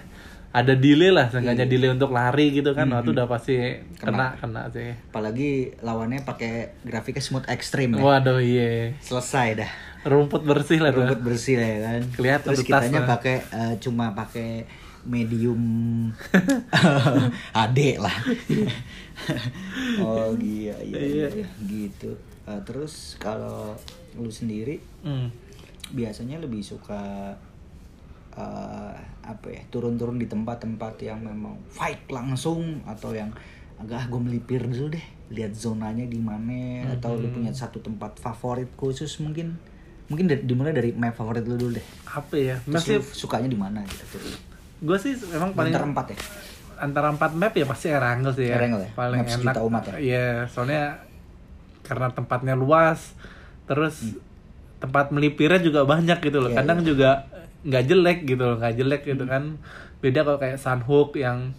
ada 0.52 0.76
delay 0.76 1.10
lah. 1.10 1.32
Seenggaknya 1.32 1.66
delay 1.66 1.90
untuk 1.90 2.12
lari 2.12 2.52
gitu 2.52 2.76
kan. 2.76 2.92
Hmm, 2.92 3.02
waktu 3.02 3.12
udah 3.16 3.26
pasti 3.26 3.56
kena. 3.98 4.38
kena 4.38 4.68
sih. 4.70 4.94
Apalagi 5.10 5.80
lawannya 5.80 6.28
pakai 6.28 6.84
grafiknya 6.84 7.24
smooth 7.24 7.48
extreme 7.48 7.98
ya. 7.98 8.04
Waduh 8.04 8.44
iya. 8.44 8.94
Selesai 9.00 9.66
dah. 9.66 9.72
Rumput 10.06 10.44
bersih 10.44 10.84
lah 10.84 10.92
tuh. 10.92 11.08
Rumput 11.08 11.22
bersih 11.24 11.56
lah 11.58 11.68
ya 11.68 11.80
kan. 11.82 12.02
Kelihatan 12.14 12.48
terus 12.52 12.60
tuh 12.62 12.68
kitanya 12.68 13.02
pakai 13.08 13.36
eh, 13.50 13.74
cuma 13.80 14.12
pakai 14.12 14.68
medium. 15.06 15.62
HD 17.58 17.98
lah. 18.02 18.16
Oh 20.02 20.34
iya 20.42 20.74
iya, 20.82 20.98
iya, 20.98 21.28
iya. 21.30 21.48
gitu. 21.70 22.18
Uh, 22.50 22.58
terus 22.66 23.22
kalau 23.22 23.78
lu 24.18 24.34
sendiri 24.34 24.82
Hmm. 25.06 25.30
biasanya 25.94 26.42
lebih 26.42 26.66
suka 26.66 27.30
uh, 28.34 28.96
apa 29.22 29.48
ya 29.50 29.62
turun-turun 29.70 30.18
di 30.18 30.26
tempat-tempat 30.26 31.06
yang 31.06 31.22
memang 31.22 31.58
fight 31.70 32.02
langsung 32.10 32.82
atau 32.90 33.14
yang 33.14 33.30
agak 33.78 34.10
gue 34.10 34.22
melipir 34.22 34.62
dulu 34.66 34.94
deh 34.94 35.06
lihat 35.34 35.54
zonanya 35.54 36.06
di 36.06 36.18
mana 36.18 36.86
atau 36.98 37.18
lu 37.18 37.30
punya 37.30 37.54
satu 37.54 37.78
tempat 37.82 38.18
favorit 38.18 38.74
khusus 38.74 39.22
mungkin? 39.22 39.58
Mungkin 40.10 40.28
dari, 40.28 40.42
dimulai 40.44 40.76
dari 40.76 40.92
map 40.92 41.16
favorit 41.16 41.46
lu 41.46 41.56
dulu 41.56 41.78
deh. 41.80 41.86
Apa 42.10 42.36
ya? 42.36 42.56
Masih 42.68 43.00
sukanya 43.00 43.48
di 43.48 43.56
mana 43.56 43.80
gitu 43.88 44.18
gue 44.82 44.98
sih 44.98 45.14
memang 45.30 45.54
paling 45.54 45.72
Antara 45.72 45.86
empat 45.88 46.08
ya 46.10 46.18
antara 46.82 47.08
empat 47.08 47.32
map 47.38 47.54
ya 47.54 47.64
pasti 47.64 47.88
Erangel 47.88 48.34
sih 48.34 48.50
ya. 48.50 48.58
Erangel 48.58 48.82
ya? 48.82 48.90
Paling 48.92 49.22
Map 49.22 49.30
enak. 49.54 49.56
umat 49.62 49.84
ya? 49.86 49.96
Iya, 49.96 50.28
soalnya 50.50 50.98
karena 51.82 52.10
tempatnya 52.10 52.58
luas, 52.58 53.14
terus 53.64 54.18
tempat 54.78 55.14
melipirnya 55.14 55.62
juga 55.62 55.86
banyak 55.86 56.18
gitu 56.20 56.42
loh. 56.42 56.50
Hmm. 56.50 56.58
Iya, 56.58 56.66
Kadang 56.66 56.80
juga 56.82 57.10
nggak 57.62 57.84
jelek 57.86 58.20
gitu 58.26 58.44
loh, 58.44 58.58
nggak 58.58 58.74
jelek 58.76 59.02
gitu 59.06 59.24
Hmm. 59.24 59.30
kan. 59.30 59.44
Beda 60.02 60.26
kalau 60.26 60.42
kayak 60.42 60.58
Sunhook 60.58 61.14
yang 61.16 61.54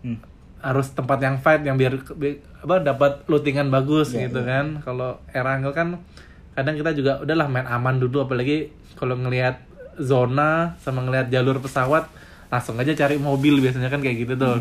Hmm. 0.00 0.22
harus 0.60 0.86
tempat 0.90 1.18
yang 1.18 1.34
fight 1.36 1.66
yang 1.66 1.74
biar, 1.74 1.98
bi- 2.14 2.38
apa 2.62 2.78
dapat 2.78 3.26
lootingan 3.26 3.66
bagus 3.68 4.14
Iya, 4.14 4.30
gitu 4.30 4.40
iya. 4.40 4.62
kan. 4.62 4.66
Kalau 4.80 5.18
Erangel 5.28 5.74
kan 5.74 5.98
kadang 6.54 6.78
kita 6.78 6.94
juga 6.94 7.18
udahlah 7.18 7.50
main 7.50 7.66
aman 7.66 7.98
dulu 7.98 8.22
apalagi 8.22 8.70
kalau 8.94 9.18
ngelihat 9.18 9.58
zona 10.00 10.74
sama 10.80 11.04
ngelihat 11.04 11.28
jalur 11.28 11.60
pesawat 11.60 12.08
langsung 12.50 12.74
aja 12.82 12.92
cari 12.96 13.20
mobil 13.20 13.62
biasanya 13.62 13.88
kan 13.92 14.02
kayak 14.02 14.26
gitu 14.26 14.34
tuh. 14.34 14.58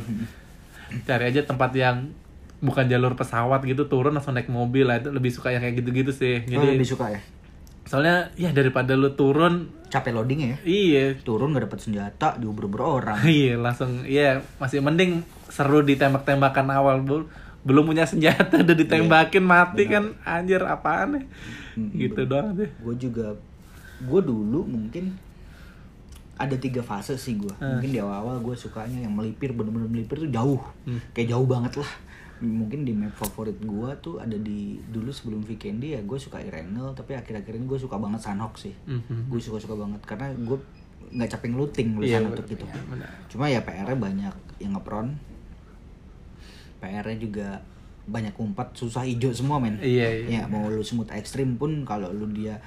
cari 1.09 1.23
aja 1.33 1.41
tempat 1.45 1.73
yang 1.73 2.13
bukan 2.59 2.85
jalur 2.91 3.15
pesawat 3.15 3.63
gitu 3.63 3.87
turun 3.87 4.11
langsung 4.11 4.35
naik 4.35 4.51
mobil 4.51 4.83
lah 4.83 4.99
itu 4.99 5.09
lebih 5.09 5.31
suka 5.31 5.55
yang 5.55 5.63
kayak 5.63 5.79
gitu-gitu 5.79 6.11
sih. 6.11 6.43
Lu 6.47 6.59
Jadi 6.59 6.75
lebih 6.75 6.87
suka 6.87 7.15
ya? 7.15 7.19
Soalnya 7.89 8.29
ya 8.37 8.53
daripada 8.53 8.93
lu 8.93 9.15
turun 9.17 9.73
capek 9.89 10.13
loading 10.13 10.39
ya? 10.45 10.55
iya. 10.61 11.17
Turun 11.25 11.55
gak 11.57 11.65
dapet 11.65 11.79
senjata 11.81 12.37
diuber-uber 12.37 12.81
orang. 12.83 13.17
Iya 13.41 13.57
langsung 13.57 14.05
iya 14.05 14.43
masih 14.61 14.83
mending 14.83 15.25
seru 15.49 15.81
ditembak-tembakan 15.81 16.67
awal. 16.69 17.01
Bu. 17.01 17.25
belum 17.59 17.91
punya 17.91 18.07
senjata 18.07 18.63
udah 18.63 18.75
ditembakin 18.75 19.43
mati 19.43 19.83
kan. 19.91 20.15
Anjir 20.23 20.63
apaan 20.63 21.19
ya? 21.19 21.21
Gitu 21.75 22.23
doang 22.23 22.55
sih. 22.55 22.71
Gue 22.79 22.95
juga 22.95 23.35
gue 23.99 24.21
dulu 24.23 24.63
mungkin 24.63 25.19
ada 26.39 26.55
tiga 26.55 26.79
fase 26.79 27.13
sih 27.13 27.35
gue 27.35 27.51
Hmm. 27.53 27.75
mungkin 27.75 27.89
di 27.89 27.99
awal-awal 27.99 28.39
gue 28.41 28.55
sukanya 28.55 28.99
yang 28.99 29.11
melipir 29.11 29.51
bener-bener 29.51 29.85
melipir 29.85 30.15
tuh 30.17 30.29
jauh 30.29 30.61
Hmm. 30.83 31.03
kayak 31.11 31.29
jauh 31.29 31.43
banget 31.43 31.75
lah 31.75 31.91
mungkin 32.39 32.81
di 32.81 32.93
map 32.93 33.11
favorit 33.13 33.59
gue 33.59 33.89
tuh 33.99 34.15
ada 34.17 34.31
di 34.33 34.79
dulu 34.85 35.11
sebelum 35.11 35.43
Vikendi 35.43 35.91
ya 35.91 36.01
gue 36.01 36.15
suka 36.15 36.39
Irangel 36.39 36.87
tapi 36.93 37.11
akhir-akhir 37.13 37.51
ini 37.53 37.67
gue 37.67 37.75
suka 37.77 37.95
banget 37.95 38.23
Sunhawk 38.23 38.55
sih 38.55 38.71
Mhm. 38.85 39.27
gue 39.27 39.37
suka-suka 39.37 39.75
banget 39.75 39.99
karena 40.01 40.31
gue 40.33 40.55
nggak 41.11 41.29
capek 41.29 41.47
ngeluting 41.49 41.87
Iya, 41.97 42.07
sana 42.13 42.21
bener. 42.21 42.31
untuk 42.33 42.45
gitu 42.47 42.65
Iya, 42.65 42.81
bener. 42.85 43.09
cuma 43.27 43.45
ya 43.45 43.59
PR-nya 43.59 43.97
banyak 43.97 44.33
yang 44.57 44.71
ngepron 44.73 45.07
PR-nya 46.79 47.17
juga 47.17 47.47
banyak 48.05 48.33
umpat 48.35 48.73
susah 48.73 49.03
hijau 49.03 49.29
semua 49.29 49.59
men 49.59 49.77
Iya, 49.77 50.07
iya. 50.25 50.39
ya 50.39 50.41
mau 50.45 50.65
lu 50.65 50.81
smooth 50.81 51.11
ekstrim 51.11 51.53
pun 51.55 51.83
kalau 51.83 52.09
lu 52.09 52.25
dia 52.31 52.57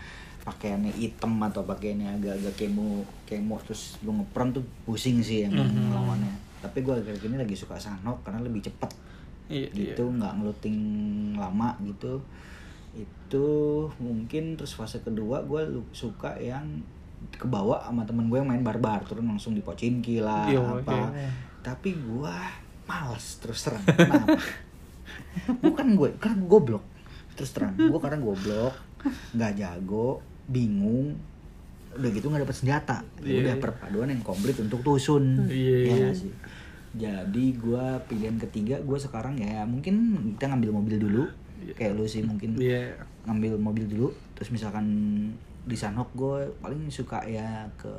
pakaiannya 0.43 0.91
hitam 0.93 1.39
atau 1.41 1.63
pakaiannya 1.63 2.19
agak-agak 2.19 2.55
kemo 2.57 3.07
kemo 3.25 3.63
terus 3.63 3.97
lu 4.03 4.11
ngepron 4.13 4.51
tuh 4.51 4.65
pusing 4.83 5.23
sih 5.23 5.47
yang 5.47 5.55
Mhm. 5.55 5.91
lawannya 5.91 6.35
tapi 6.59 6.79
gue 6.81 6.95
akhir 6.95 7.19
ini 7.21 7.37
lagi 7.37 7.55
suka 7.55 7.75
Sanok 7.75 8.23
karena 8.23 8.39
lebih 8.39 8.63
cepet. 8.63 8.91
Iya 9.51 9.67
iya. 9.67 9.91
Gitu 9.91 10.03
nggak 10.07 10.33
ngeluting 10.39 10.79
lama 11.35 11.75
gitu. 11.83 12.23
Itu 12.95 13.47
mungkin 13.99 14.55
terus 14.55 14.71
fase 14.73 15.03
kedua 15.03 15.43
gue 15.43 15.59
suka 15.91 16.39
yang 16.39 16.63
kebawa 17.35 17.83
sama 17.83 18.03
temen 18.03 18.27
gue 18.27 18.39
yang 18.39 18.47
main 18.47 18.63
barbar 18.63 19.03
turun 19.03 19.27
langsung 19.27 19.55
di 19.55 19.63
lah 20.19 20.47
Iya, 20.47 20.59
apa. 20.59 21.11
iya. 21.13 21.31
tapi 21.63 21.95
gue 21.95 22.35
males 22.85 23.27
terus 23.39 23.63
terang. 23.63 23.83
Kenapa? 23.83 24.39
Bukan 25.59 25.87
gue 25.95 26.09
karena 26.19 26.37
gue 26.39 26.47
goblok. 26.49 26.85
Terus 27.35 27.51
terang 27.51 27.75
gue 27.75 27.99
karena 27.99 28.19
goblok 28.19 28.75
nggak 29.35 29.53
jago 29.59 30.23
bingung 30.49 31.15
udah 31.93 32.09
gitu 32.09 32.27
nggak 32.33 32.43
dapet 32.49 32.57
senjata. 32.57 32.99
Ya 33.21 33.29
Iya, 33.29 33.39
udah 33.45 33.55
perpaduan 33.61 34.09
yang 34.09 34.25
komplit 34.25 34.57
untuk 34.59 34.81
tusun 34.81 35.45
Iya, 35.47 35.77
Ya 35.77 35.79
iya. 35.85 35.95
nggak 36.09 36.17
sih? 36.17 36.33
Jadi 36.93 37.45
gue 37.57 37.85
pilihan 38.09 38.37
ketiga 38.41 38.77
gue 38.81 38.99
sekarang 39.01 39.37
ya 39.41 39.65
mungkin 39.65 39.95
kita 40.37 40.53
ngambil 40.53 40.71
mobil 40.73 40.97
dulu. 40.97 41.25
Kayak 41.77 41.95
lu 41.95 42.05
sih 42.09 42.25
mungkin 42.25 42.57
iya. 42.59 42.97
ngambil 43.29 43.61
mobil 43.61 43.85
dulu. 43.87 44.09
Terus 44.35 44.51
misalkan 44.51 44.87
di 45.63 45.77
Sanhok 45.79 46.11
gue 46.17 46.51
paling 46.59 46.91
suka 46.91 47.23
ya 47.29 47.69
ke 47.79 47.93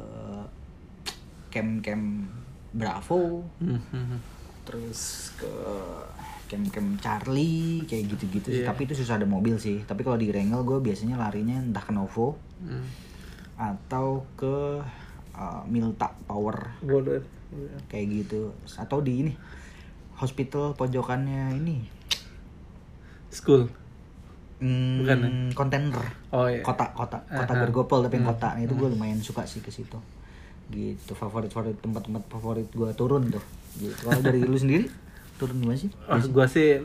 camp-camp 1.49 2.27
Bravo. 2.73 3.45
Mhm. 3.61 4.17
Terus 4.63 4.99
ke 5.35 5.51
camp-camp 6.45 6.99
Charlie 6.99 7.81
kayak 7.83 8.03
gitu-gitu 8.09 8.47
sih. 8.49 8.61
Iya. 8.61 8.67
tapi 8.67 8.85
itu 8.85 8.93
susah 8.93 9.15
ada 9.15 9.25
mobil 9.25 9.57
sih 9.57 9.81
tapi 9.81 10.01
kalau 10.01 10.15
di 10.15 10.29
Rengel 10.29 10.61
gue 10.61 10.79
biasanya 10.79 11.17
larinya 11.17 11.57
entah 11.57 11.81
ke 11.81 11.91
Novo 11.91 12.37
Hmm. 12.59 12.87
atau 13.55 14.23
ke 14.33 14.79
uh, 15.33 15.61
Milta 15.65 16.15
Power 16.23 16.79
Bodoh. 16.79 17.19
kayak 17.85 18.05
gitu 18.23 18.49
atau 18.73 18.97
di 18.99 19.21
ini 19.21 19.33
hospital 20.13 20.71
pojokannya 20.71 21.53
ini 21.53 21.83
School. 23.27 23.65
hmm, 24.59 25.01
Bukan 25.01 25.17
ya? 25.17 25.29
kontainer 25.51 26.05
Oh 26.29 26.45
iya. 26.45 26.61
kota 26.61 26.85
kota 26.93 27.19
kota 27.25 27.51
Aha. 27.51 27.61
Bergopol 27.61 27.99
tapi 28.01 28.15
yang 28.15 28.23
Hmm. 28.23 28.31
kota 28.31 28.49
Nah, 28.53 28.61
itu 28.61 28.73
gue 28.73 28.87
lumayan 28.87 29.19
suka 29.19 29.43
sih 29.43 29.59
ke 29.59 29.67
situ 29.67 29.97
gitu 30.69 31.11
favorit 31.13 31.49
favorit 31.49 31.75
tempat-tempat 31.77 32.23
favorit 32.29 32.69
gue 32.69 32.89
turun 32.93 33.27
tuh 33.27 33.43
gitu 33.75 33.93
kalau 33.99 34.21
dari 34.21 34.39
lu 34.39 34.53
sendiri 34.53 34.85
turun 35.35 35.55
di 35.55 35.65
mana 35.65 35.79
sih 35.79 35.91
Oh, 36.05 36.19
gua 36.29 36.45
sih 36.45 36.79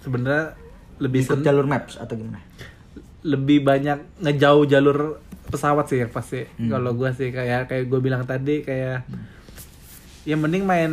sebenarnya 0.00 0.56
lebih 0.98 1.20
ikut 1.22 1.38
sen- 1.38 1.44
jalur 1.44 1.64
maps 1.64 1.96
atau 1.96 2.14
gimana 2.14 2.40
lebih 3.22 3.60
banyak 3.60 3.98
ngejauh 4.18 4.64
jalur 4.64 5.22
pesawat 5.44 5.84
sih 5.84 5.98
yang 5.98 6.08
pasti. 6.08 6.42
Hmm. 6.56 6.70
Kalau 6.70 6.90
gua 6.92 7.12
sih 7.12 7.28
kayak 7.28 7.66
kayak 7.66 7.86
gue 7.86 8.00
bilang 8.00 8.24
tadi 8.24 8.60
kayak 8.60 9.04
ya 10.22 10.34
mending 10.34 10.64
main 10.64 10.90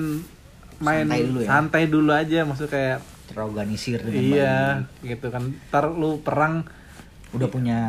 main 0.77 1.05
Santai 1.05 1.21
dulu 1.23 1.39
ya? 1.39 1.47
santai 1.49 1.83
dulu 1.85 2.11
aja 2.11 2.39
maksud 2.43 2.67
kayak 2.67 2.99
terorganisir 3.25 3.99
dengan 3.99 4.19
iya 4.19 4.55
baik. 4.99 5.09
gitu 5.09 5.27
kan. 5.29 5.43
Ntar 5.65 5.85
lu 5.91 6.19
perang 6.19 6.65
udah 7.31 7.47
punya 7.47 7.79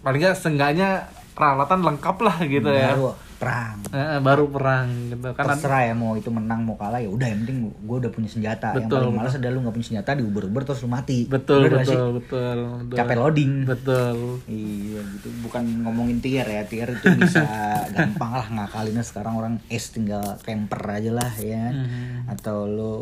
paling 0.00 0.20
nggak 0.20 0.36
seenggaknya 0.36 1.04
peralatan 1.32 1.80
lengkap 1.82 2.16
lah 2.18 2.36
gitu 2.46 2.70
ya. 2.70 2.94
Perang 3.36 3.76
Eh, 3.88 4.18
baru 4.18 4.44
perang 4.46 4.88
gitu 5.06 5.28
kan. 5.30 5.44
terserah 5.46 5.82
ya 5.82 5.92
mau 5.92 6.12
itu 6.12 6.28
menang 6.28 6.60
mau 6.62 6.74
kalah 6.74 6.96
ya 6.96 7.06
udah 7.06 7.24
yang 7.24 7.40
penting 7.42 7.58
gue 7.70 7.96
udah 7.98 8.08
punya 8.08 8.26
senjata 8.26 8.72
yang 8.72 8.86
Betul, 8.86 8.98
paling 9.02 9.14
malas 9.14 9.34
adalah 9.34 9.52
lu 9.52 9.60
nggak 9.60 9.74
punya 9.74 9.86
senjata 9.86 10.10
diuber-uber 10.14 10.62
terus 10.62 10.80
lu 10.80 10.88
mati 10.88 11.18
Betul 11.24 11.60
sih? 11.62 11.92
betul, 11.92 12.06
betul 12.14 12.56
betul. 12.82 12.96
capek 12.96 13.16
loading 13.16 13.52
Betul. 13.64 14.16
Iya 14.44 15.00
gitu, 15.12 15.28
bukan 15.40 15.62
ngomongin 15.82 16.18
tier 16.18 16.44
ya, 16.44 16.62
tier 16.64 16.88
itu 16.90 17.06
bisa 17.14 17.44
gampang 17.94 18.32
lah 18.34 18.46
ngakalinnya 18.48 19.02
sekarang 19.02 19.34
orang 19.34 19.54
es 19.68 19.88
tinggal 19.88 20.22
camper 20.40 20.80
aja 20.82 21.10
lah 21.10 21.32
ya, 21.32 21.60
kan? 21.62 21.74
Mhm. 21.78 22.32
atau 22.32 22.58
lo 22.64 22.94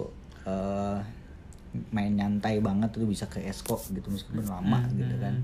eh, 0.43 0.99
main 1.91 2.13
nyantai 2.13 2.59
banget 2.59 2.91
tuh 2.91 3.03
bisa 3.05 3.25
ke 3.25 3.43
esko 3.43 3.75
gitu 3.89 4.07
meskipun 4.07 4.45
lama 4.45 4.79
Mhm. 4.81 4.95
gitu 4.95 5.15
kan, 5.17 5.35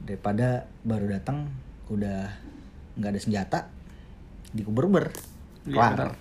daripada 0.00 0.48
baru 0.80 1.06
datang 1.10 1.46
udah 1.88 2.30
nggak 2.94 3.10
ada 3.12 3.20
senjata 3.20 3.58
dikuber-ber, 4.52 5.12
Iya, 5.68 5.74
kelar. 5.94 6.16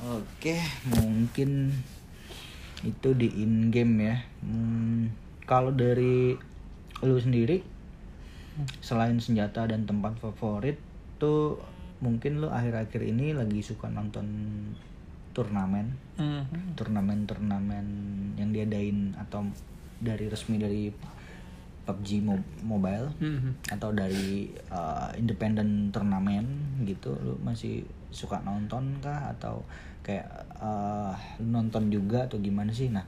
Oke, 0.00 0.56
mungkin 0.88 1.76
itu 2.80 3.08
di 3.12 3.28
in 3.44 3.68
game 3.68 3.94
ya. 4.00 4.16
Hmm, 4.40 5.12
kalau 5.44 5.74
dari 5.76 6.32
lu 7.00 7.16
sendiri 7.20 7.60
selain 8.80 9.20
senjata 9.20 9.68
dan 9.68 9.84
tempat 9.84 10.16
favorit 10.20 10.76
tuh 11.16 11.60
mungkin 12.00 12.40
lu 12.40 12.48
akhir-akhir 12.48 13.04
ini 13.04 13.36
lagi 13.36 13.60
suka 13.60 13.92
nonton 13.92 14.24
turnamen, 15.36 15.94
Mhm. 16.16 16.74
turnamen-turnamen 16.76 17.86
yang 18.40 18.50
diadain 18.50 19.12
atau 19.20 19.44
dari 20.00 20.26
resmi 20.26 20.56
dari 20.56 20.88
PUBG 21.92 22.20
Mo- 22.20 22.46
Mobile 22.62 23.10
Mhm. 23.16 23.50
atau 23.70 23.90
dari 23.90 24.48
uh, 24.68 25.10
independent 25.14 25.90
turnamen 25.90 26.46
gitu 26.82 27.12
lu 27.16 27.34
masih 27.40 27.82
suka 28.10 28.38
nonton 28.40 28.98
kah 28.98 29.30
atau 29.30 29.62
kayak 30.00 30.26
uh, 30.56 31.12
nonton 31.38 31.88
juga 31.88 32.24
atau 32.24 32.38
gimana 32.38 32.70
sih 32.70 32.88
nah 32.88 33.04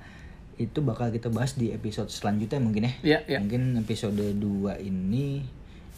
itu 0.55 0.79
bakal 0.79 1.09
kita 1.09 1.27
bahas 1.27 1.57
di 1.57 1.71
episode 1.71 2.07
selanjutnya 2.07 2.61
mungkin 2.61 2.85
ya 2.85 2.93
Iya, 3.03 3.19
iya. 3.27 3.39
mungkin 3.41 3.75
episode 3.77 4.15
2 4.15 4.39
ini 4.79 5.43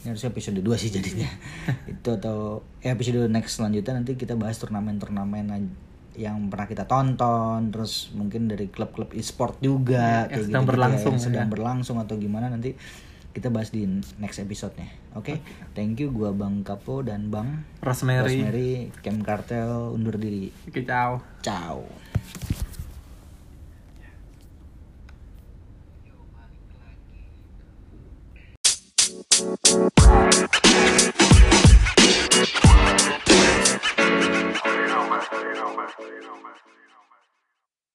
ini 0.00 0.06
harusnya 0.06 0.30
episode 0.30 0.60
2 0.60 0.68
sih 0.78 0.90
jadinya 0.92 1.28
itu 1.92 2.08
atau 2.08 2.60
ya 2.78 2.92
episode 2.92 3.26
next 3.26 3.58
selanjutnya 3.58 3.96
nanti 3.96 4.14
kita 4.14 4.36
bahas 4.36 4.56
turnamen-turnamen 4.56 5.68
yang 6.14 6.46
pernah 6.46 6.64
kita 6.64 6.84
tonton 6.84 7.68
terus 7.68 8.10
mungkin 8.12 8.46
dari 8.46 8.66
klub-klub 8.66 9.10
e-sport 9.12 9.58
juga 9.58 9.98
Ya, 9.98 10.06
yang 10.06 10.30
kayak 10.30 10.46
sedang 10.46 10.62
gitu-gitu 10.62 10.70
berlangsung 10.70 11.12
yang 11.12 11.22
sedang 11.22 11.46
ya. 11.46 11.52
berlangsung 11.52 11.96
atau 11.98 12.14
gimana 12.14 12.46
nanti 12.48 12.78
kita 13.30 13.50
bahas 13.50 13.68
di 13.68 13.82
next 14.16 14.38
episode-nya 14.38 14.86
oke 15.12 15.34
thank 15.74 15.98
you 15.98 16.08
gua 16.08 16.30
Bang 16.30 16.62
Kapo 16.62 17.02
dan 17.02 17.28
Bang 17.28 17.66
Rosemary. 17.80 18.38
Rosemary 18.40 18.70
Camp 19.00 19.20
Cartel 19.20 19.90
undur 19.90 20.14
diri 20.14 20.54
Oke, 20.64 20.86
ciao. 20.86 21.18
ciao 21.40 22.13